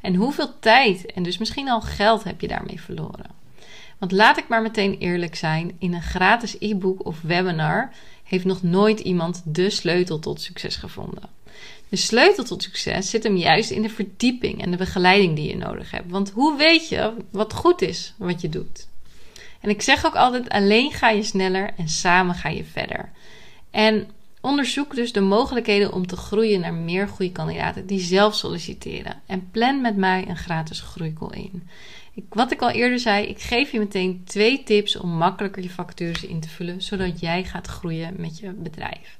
En 0.00 0.14
hoeveel 0.14 0.58
tijd 0.58 1.12
en 1.12 1.22
dus 1.22 1.38
misschien 1.38 1.68
al 1.68 1.80
geld 1.80 2.24
heb 2.24 2.40
je 2.40 2.48
daarmee 2.48 2.80
verloren? 2.80 3.30
Want 3.98 4.12
laat 4.12 4.38
ik 4.38 4.48
maar 4.48 4.62
meteen 4.62 4.98
eerlijk 4.98 5.34
zijn: 5.34 5.76
in 5.78 5.94
een 5.94 6.02
gratis 6.02 6.56
e-book 6.58 7.06
of 7.06 7.20
webinar 7.22 7.92
heeft 8.24 8.44
nog 8.44 8.62
nooit 8.62 9.00
iemand 9.00 9.42
de 9.44 9.70
sleutel 9.70 10.18
tot 10.18 10.40
succes 10.40 10.76
gevonden. 10.76 11.28
De 11.88 11.96
sleutel 11.96 12.44
tot 12.44 12.62
succes 12.62 13.10
zit 13.10 13.22
hem 13.22 13.36
juist 13.36 13.70
in 13.70 13.82
de 13.82 13.88
verdieping 13.88 14.62
en 14.62 14.70
de 14.70 14.76
begeleiding 14.76 15.36
die 15.36 15.48
je 15.48 15.56
nodig 15.56 15.90
hebt. 15.90 16.10
Want 16.10 16.30
hoe 16.30 16.56
weet 16.56 16.88
je 16.88 17.14
wat 17.30 17.52
goed 17.52 17.82
is 17.82 18.14
wat 18.16 18.40
je 18.40 18.48
doet? 18.48 18.86
En 19.66 19.72
ik 19.72 19.82
zeg 19.82 20.06
ook 20.06 20.14
altijd: 20.14 20.48
alleen 20.48 20.92
ga 20.92 21.10
je 21.10 21.22
sneller 21.22 21.70
en 21.76 21.88
samen 21.88 22.34
ga 22.34 22.48
je 22.48 22.64
verder. 22.64 23.10
En 23.70 24.08
onderzoek 24.40 24.94
dus 24.94 25.12
de 25.12 25.20
mogelijkheden 25.20 25.92
om 25.92 26.06
te 26.06 26.16
groeien 26.16 26.60
naar 26.60 26.74
meer 26.74 27.08
goede 27.08 27.32
kandidaten 27.32 27.86
die 27.86 28.00
zelf 28.00 28.34
solliciteren. 28.34 29.22
En 29.26 29.50
plan 29.50 29.80
met 29.80 29.96
mij 29.96 30.24
een 30.28 30.36
gratis 30.36 30.80
groeicall 30.80 31.30
in. 31.30 31.68
Ik, 32.14 32.24
wat 32.28 32.52
ik 32.52 32.62
al 32.62 32.70
eerder 32.70 32.98
zei, 32.98 33.26
ik 33.26 33.40
geef 33.40 33.72
je 33.72 33.78
meteen 33.78 34.22
twee 34.24 34.62
tips 34.62 34.96
om 34.96 35.10
makkelijker 35.10 35.62
je 35.62 35.70
vacatures 35.70 36.24
in 36.24 36.40
te 36.40 36.48
vullen, 36.48 36.82
zodat 36.82 37.20
jij 37.20 37.44
gaat 37.44 37.66
groeien 37.66 38.14
met 38.16 38.38
je 38.38 38.52
bedrijf. 38.52 39.18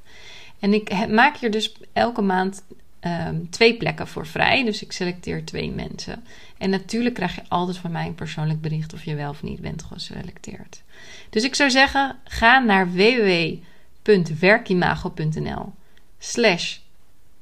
En 0.58 0.72
ik 0.72 1.08
maak 1.08 1.36
hier 1.36 1.50
dus 1.50 1.74
elke 1.92 2.22
maand 2.22 2.62
ehm, 3.06 3.40
twee 3.50 3.76
plekken 3.76 4.08
voor 4.08 4.26
vrij. 4.26 4.64
Dus 4.64 4.82
ik 4.82 4.92
selecteer 4.92 5.44
twee 5.44 5.70
mensen. 5.70 6.25
En 6.58 6.70
natuurlijk 6.70 7.14
krijg 7.14 7.34
je 7.34 7.42
altijd 7.48 7.76
van 7.76 7.90
mij 7.90 8.06
een 8.06 8.14
persoonlijk 8.14 8.60
bericht 8.60 8.92
of 8.92 9.04
je 9.04 9.14
wel 9.14 9.30
of 9.30 9.42
niet 9.42 9.60
bent 9.60 9.82
geselecteerd. 9.82 10.82
Dus 11.30 11.44
ik 11.44 11.54
zou 11.54 11.70
zeggen, 11.70 12.16
ga 12.25 12.58
naar 12.58 12.92
www.werkimago.nl 12.92 15.72
slash 16.18 16.76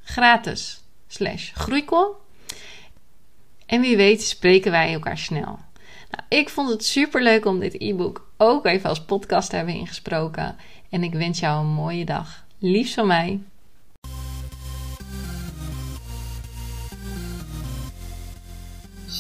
gratis 0.03 0.83
slash 1.07 1.51
groeikol. 1.55 2.17
En 3.67 3.81
wie 3.81 3.97
weet 3.97 4.23
spreken 4.23 4.71
wij 4.71 4.93
elkaar 4.93 5.19
snel. 5.19 5.59
Nou, 6.11 6.25
ik 6.29 6.49
vond 6.49 6.71
het 6.71 6.85
super 6.85 7.23
leuk 7.23 7.45
om 7.45 7.59
dit 7.59 7.81
e-book 7.81 8.31
ook 8.37 8.67
even 8.67 8.89
als 8.89 9.05
podcast 9.05 9.51
te 9.51 9.57
hebben 9.57 9.75
ingesproken. 9.75 10.57
En 10.91 11.03
ik 11.03 11.13
wens 11.13 11.41
jou 11.41 11.61
een 11.61 11.73
mooie 11.73 12.05
dag. 12.05 12.45
Liefs 12.59 12.95
van 12.95 13.07
mij. 13.07 13.41